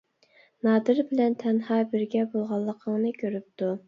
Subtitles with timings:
[0.67, 3.71] نادىر بىلەن تەنھا بىرگە بولغانلىقىڭنى كۆرۈپتۇ.